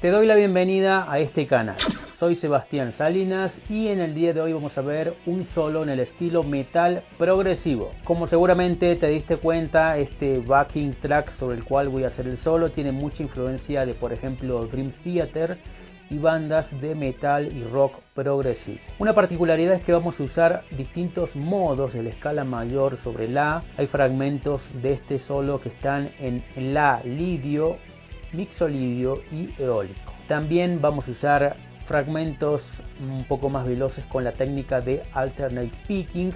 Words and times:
Te 0.00 0.08
doy 0.08 0.26
la 0.26 0.34
bienvenida 0.34 1.12
a 1.12 1.18
este 1.18 1.46
canal. 1.46 1.76
Soy 1.78 2.34
Sebastián 2.34 2.90
Salinas 2.90 3.60
y 3.68 3.88
en 3.88 4.00
el 4.00 4.14
día 4.14 4.32
de 4.32 4.40
hoy 4.40 4.54
vamos 4.54 4.78
a 4.78 4.80
ver 4.80 5.14
un 5.26 5.44
solo 5.44 5.82
en 5.82 5.90
el 5.90 6.00
estilo 6.00 6.42
metal 6.42 7.02
progresivo. 7.18 7.92
Como 8.02 8.26
seguramente 8.26 8.96
te 8.96 9.08
diste 9.08 9.36
cuenta, 9.36 9.98
este 9.98 10.38
backing 10.38 10.94
track 10.94 11.28
sobre 11.28 11.58
el 11.58 11.64
cual 11.64 11.90
voy 11.90 12.04
a 12.04 12.06
hacer 12.06 12.26
el 12.28 12.38
solo 12.38 12.70
tiene 12.70 12.92
mucha 12.92 13.22
influencia 13.22 13.84
de 13.84 13.92
por 13.92 14.14
ejemplo 14.14 14.64
Dream 14.64 14.90
Theater 14.90 15.58
y 16.08 16.16
bandas 16.16 16.80
de 16.80 16.94
metal 16.94 17.52
y 17.54 17.62
rock 17.64 18.00
progresivo. 18.14 18.78
Una 18.98 19.12
particularidad 19.12 19.74
es 19.74 19.82
que 19.82 19.92
vamos 19.92 20.18
a 20.18 20.22
usar 20.22 20.64
distintos 20.70 21.36
modos 21.36 21.92
de 21.92 22.04
la 22.04 22.08
escala 22.08 22.44
mayor 22.44 22.96
sobre 22.96 23.28
la. 23.28 23.64
Hay 23.76 23.86
fragmentos 23.86 24.70
de 24.80 24.94
este 24.94 25.18
solo 25.18 25.60
que 25.60 25.68
están 25.68 26.08
en 26.18 26.42
la 26.72 27.02
lidio 27.04 27.76
mixolidio 28.32 29.22
y 29.32 29.50
eólico. 29.60 30.12
También 30.26 30.80
vamos 30.80 31.08
a 31.08 31.10
usar 31.10 31.56
fragmentos 31.84 32.82
un 33.00 33.24
poco 33.24 33.48
más 33.50 33.66
veloces 33.66 34.04
con 34.04 34.22
la 34.22 34.32
técnica 34.32 34.80
de 34.80 35.02
alternate 35.12 35.72
picking 35.88 36.32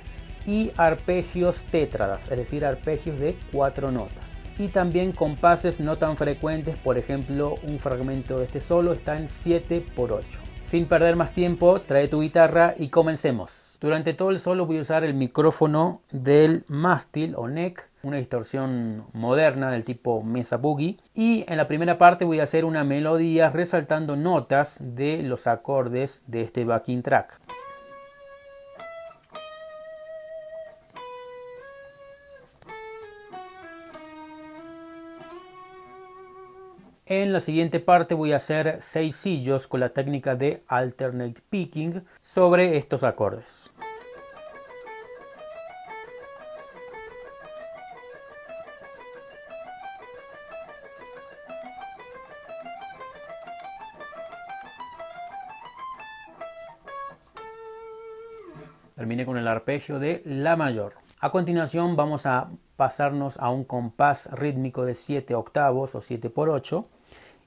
y 0.46 0.72
arpegios 0.76 1.64
tétradas, 1.66 2.30
es 2.30 2.36
decir, 2.36 2.64
arpegios 2.64 3.18
de 3.18 3.36
cuatro 3.52 3.90
notas. 3.90 4.48
Y 4.58 4.68
también 4.68 5.12
compases 5.12 5.80
no 5.80 5.98
tan 5.98 6.16
frecuentes, 6.16 6.76
por 6.76 6.96
ejemplo, 6.96 7.56
un 7.62 7.78
fragmento 7.78 8.38
de 8.38 8.44
este 8.44 8.60
solo 8.60 8.92
está 8.92 9.16
en 9.16 9.28
7 9.28 9.84
por 9.96 10.12
8. 10.12 10.40
Sin 10.60 10.86
perder 10.86 11.14
más 11.14 11.34
tiempo, 11.34 11.82
trae 11.82 12.08
tu 12.08 12.22
guitarra 12.22 12.74
y 12.78 12.88
comencemos. 12.88 13.76
Durante 13.80 14.14
todo 14.14 14.30
el 14.30 14.38
solo 14.38 14.64
voy 14.64 14.78
a 14.78 14.80
usar 14.80 15.04
el 15.04 15.12
micrófono 15.12 16.00
del 16.10 16.64
mástil 16.68 17.34
o 17.36 17.48
neck, 17.48 17.86
una 18.02 18.16
distorsión 18.16 19.04
moderna 19.12 19.70
del 19.70 19.84
tipo 19.84 20.22
Mesa 20.22 20.56
Boogie. 20.56 20.98
Y 21.14 21.44
en 21.48 21.58
la 21.58 21.68
primera 21.68 21.98
parte 21.98 22.24
voy 22.24 22.40
a 22.40 22.44
hacer 22.44 22.64
una 22.64 22.83
melodía 22.83 23.50
resaltando 23.50 24.16
notas 24.16 24.78
de 24.80 25.22
los 25.22 25.46
acordes 25.46 26.22
de 26.27 26.42
este 26.42 26.64
backing 26.64 27.02
track. 27.02 27.40
En 37.06 37.34
la 37.34 37.40
siguiente 37.40 37.80
parte 37.80 38.14
voy 38.14 38.32
a 38.32 38.36
hacer 38.36 38.76
seis 38.80 39.16
sillos 39.16 39.66
con 39.66 39.80
la 39.80 39.90
técnica 39.90 40.36
de 40.36 40.62
alternate 40.68 41.42
picking 41.50 42.02
sobre 42.22 42.78
estos 42.78 43.04
acordes. 43.04 43.70
Terminé 58.96 59.26
con 59.26 59.36
el 59.36 59.46
arpegio 59.46 59.98
de 59.98 60.22
La 60.24 60.56
mayor. 60.56 60.94
A 61.20 61.30
continuación 61.30 61.96
vamos 61.96 62.24
a 62.24 62.48
pasarnos 62.77 63.39
a 63.39 63.51
un 63.51 63.64
compás 63.64 64.30
rítmico 64.33 64.85
de 64.85 64.95
7 64.95 65.35
octavos 65.35 65.95
o 65.95 66.01
7 66.01 66.30
por 66.30 66.48
8 66.48 66.86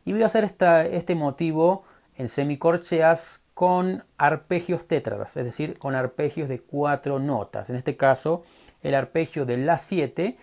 y 0.06 0.14
voy 0.14 0.24
a 0.24 0.28
hacer 0.28 0.46
este 0.46 1.16
motivo 1.16 1.84
en 2.16 2.30
semicorcheas 2.30 3.44
con 3.54 4.04
arpegios 4.18 4.88
tétradas, 4.88 5.36
es 5.36 5.46
decir, 5.46 5.78
con 5.78 5.96
arpegios 5.96 6.48
de 6.48 6.60
cuatro 6.60 7.20
notas. 7.20 7.70
En 7.70 7.76
este 7.76 7.98
caso, 7.98 8.44
el 8.84 8.96
arpegio 8.96 9.46
de 9.46 9.58
La 9.58 9.78
7 9.78 10.38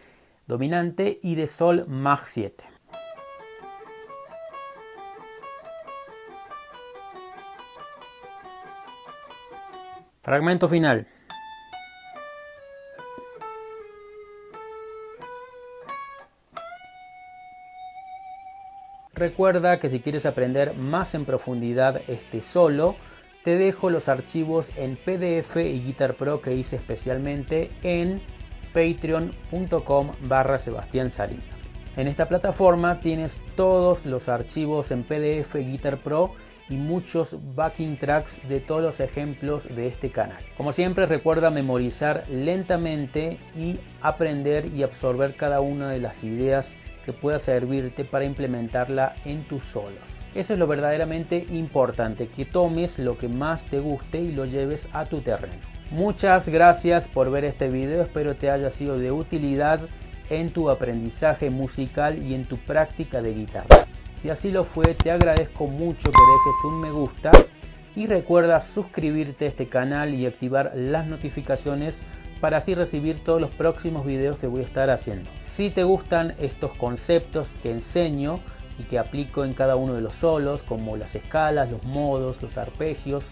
dominante 0.47 1.19
y 1.23 1.34
de 1.37 1.47
Sol 1.47 1.87
Mag 1.89 2.27
7. 2.27 2.65
Fragmento 10.23 10.69
final. 10.69 11.06
Recuerda 19.14 19.78
que 19.78 19.88
si 19.88 20.00
quieres 20.00 20.26
aprender 20.26 20.75
más 20.75 21.14
en 21.14 21.25
profundidad 21.25 22.00
este 22.08 22.42
solo, 22.42 22.97
te 23.44 23.56
dejo 23.56 23.88
los 23.88 24.08
archivos 24.08 24.72
en 24.76 24.97
PDF 24.97 25.56
y 25.56 25.80
Guitar 25.84 26.14
Pro 26.14 26.41
que 26.41 26.54
hice 26.54 26.76
especialmente 26.76 27.70
en 27.84 28.20
patreon.com 28.72 30.12
barra 30.22 30.58
Sebastián 30.58 31.10
Salinas. 31.10 31.44
En 31.97 32.08
esta 32.08 32.26
plataforma 32.26 32.98
tienes 32.98 33.41
todos 33.54 34.04
los 34.04 34.28
archivos 34.28 34.91
en 34.91 35.04
PDF 35.04 35.54
Guitar 35.54 35.98
Pro 35.98 36.32
y 36.69 36.75
muchos 36.75 37.36
backing 37.54 37.98
tracks 37.98 38.41
de 38.48 38.58
todos 38.58 38.82
los 38.82 38.98
ejemplos 38.98 39.69
de 39.76 39.86
este 39.86 40.10
canal. 40.10 40.42
Como 40.56 40.72
siempre 40.72 41.06
recuerda 41.06 41.50
memorizar 41.50 42.25
lentamente 42.28 43.38
y 43.56 43.78
aprender 44.02 44.66
y 44.75 44.82
absorber 44.82 45.36
cada 45.36 45.60
una 45.60 45.91
de 45.91 46.00
las 46.00 46.25
ideas 46.25 46.78
que 47.04 47.12
pueda 47.12 47.38
servirte 47.38 48.04
para 48.04 48.25
implementarla 48.25 49.15
en 49.25 49.42
tus 49.42 49.65
solos. 49.65 50.25
Eso 50.34 50.53
es 50.53 50.59
lo 50.59 50.66
verdaderamente 50.66 51.47
importante, 51.50 52.28
que 52.28 52.44
tomes 52.44 52.98
lo 52.98 53.16
que 53.16 53.28
más 53.28 53.66
te 53.66 53.78
guste 53.78 54.20
y 54.20 54.32
lo 54.32 54.44
lleves 54.44 54.88
a 54.92 55.04
tu 55.04 55.20
terreno. 55.20 55.54
Muchas 55.91 56.48
gracias 56.48 57.06
por 57.06 57.31
ver 57.31 57.44
este 57.44 57.69
video, 57.69 58.03
espero 58.03 58.34
te 58.34 58.50
haya 58.50 58.70
sido 58.70 58.98
de 58.98 59.12
utilidad 59.12 59.81
en 60.31 60.50
tu 60.50 60.70
aprendizaje 60.70 61.50
musical 61.50 62.22
y 62.22 62.34
en 62.34 62.47
tu 62.47 62.56
práctica 62.56 63.22
de 63.22 63.34
guitarra. 63.34 63.87
Si 64.14 64.31
así 64.31 64.50
lo 64.50 64.64
fue, 64.64 64.94
te 64.94 65.10
agradezco 65.10 65.66
mucho 65.66 66.10
que 66.10 66.10
dejes 66.10 66.64
un 66.64 66.81
me 66.81 66.91
gusta 66.91 67.31
y 67.94 68.06
recuerda 68.06 68.59
suscribirte 68.59 69.44
a 69.44 69.48
este 69.48 69.69
canal 69.69 70.14
y 70.14 70.26
activar 70.26 70.72
las 70.75 71.06
notificaciones 71.06 72.02
para 72.40 72.58
así 72.58 72.75
recibir 72.75 73.22
todos 73.22 73.40
los 73.40 73.50
próximos 73.50 74.04
videos 74.04 74.38
que 74.38 74.46
voy 74.46 74.62
a 74.62 74.64
estar 74.64 74.90
haciendo. 74.90 75.31
Si 75.38 75.70
te 75.70 75.84
gustan 75.84 76.34
estos 76.38 76.75
conceptos 76.75 77.56
que 77.62 77.70
enseño 77.70 78.40
y 78.78 78.84
que 78.84 78.98
aplico 78.98 79.44
en 79.44 79.54
cada 79.54 79.76
uno 79.76 79.94
de 79.94 80.00
los 80.00 80.16
solos, 80.16 80.62
como 80.62 80.96
las 80.96 81.14
escalas, 81.14 81.70
los 81.70 81.82
modos, 81.84 82.42
los 82.42 82.58
arpegios, 82.58 83.31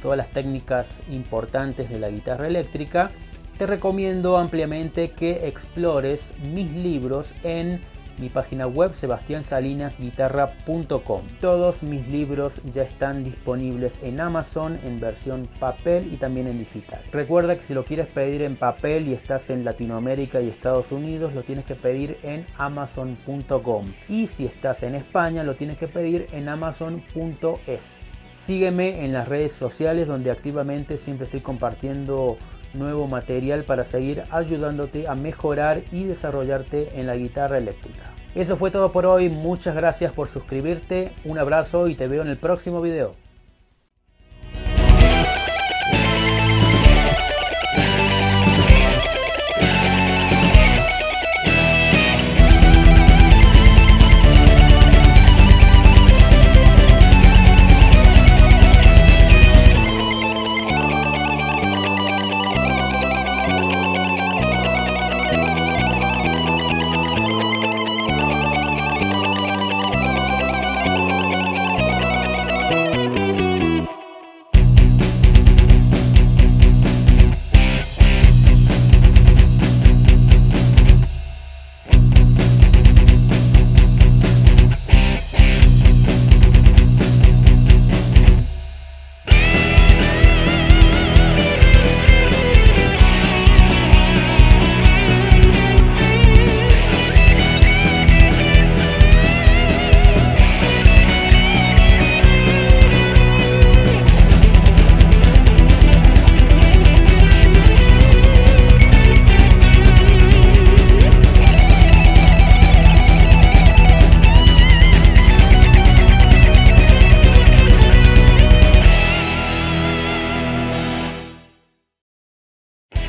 todas 0.00 0.18
las 0.18 0.30
técnicas 0.30 1.02
importantes 1.10 1.88
de 1.88 1.98
la 1.98 2.10
guitarra 2.10 2.48
eléctrica, 2.48 3.10
te 3.58 3.66
recomiendo 3.66 4.38
ampliamente 4.38 5.12
que 5.12 5.46
explores 5.46 6.34
mis 6.52 6.72
libros 6.72 7.34
en 7.44 7.80
mi 8.18 8.28
página 8.28 8.66
web 8.66 8.94
sebastiansalinasguitarra.com. 8.94 11.22
Todos 11.40 11.82
mis 11.82 12.08
libros 12.08 12.60
ya 12.70 12.82
están 12.82 13.24
disponibles 13.24 14.02
en 14.02 14.20
Amazon 14.20 14.78
en 14.84 15.00
versión 15.00 15.48
papel 15.58 16.12
y 16.12 16.16
también 16.16 16.46
en 16.46 16.58
digital. 16.58 17.00
Recuerda 17.12 17.56
que 17.56 17.64
si 17.64 17.74
lo 17.74 17.84
quieres 17.84 18.06
pedir 18.06 18.42
en 18.42 18.56
papel 18.56 19.08
y 19.08 19.14
estás 19.14 19.50
en 19.50 19.64
Latinoamérica 19.64 20.40
y 20.40 20.48
Estados 20.48 20.92
Unidos, 20.92 21.34
lo 21.34 21.42
tienes 21.42 21.64
que 21.64 21.74
pedir 21.74 22.18
en 22.22 22.46
amazon.com. 22.58 23.86
Y 24.08 24.26
si 24.26 24.46
estás 24.46 24.82
en 24.82 24.94
España, 24.94 25.44
lo 25.44 25.54
tienes 25.54 25.78
que 25.78 25.88
pedir 25.88 26.26
en 26.32 26.48
amazon.es. 26.48 28.10
Sígueme 28.30 29.04
en 29.04 29.12
las 29.12 29.28
redes 29.28 29.52
sociales 29.52 30.08
donde 30.08 30.30
activamente 30.30 30.96
siempre 30.96 31.26
estoy 31.26 31.40
compartiendo 31.40 32.38
nuevo 32.74 33.06
material 33.06 33.64
para 33.64 33.84
seguir 33.84 34.24
ayudándote 34.30 35.08
a 35.08 35.14
mejorar 35.14 35.82
y 35.92 36.04
desarrollarte 36.04 36.98
en 37.00 37.06
la 37.06 37.16
guitarra 37.16 37.58
eléctrica. 37.58 38.10
Eso 38.34 38.56
fue 38.56 38.70
todo 38.70 38.92
por 38.92 39.06
hoy, 39.06 39.28
muchas 39.28 39.74
gracias 39.74 40.12
por 40.12 40.28
suscribirte, 40.28 41.12
un 41.24 41.38
abrazo 41.38 41.88
y 41.88 41.94
te 41.94 42.08
veo 42.08 42.22
en 42.22 42.28
el 42.28 42.38
próximo 42.38 42.80
video. 42.80 43.10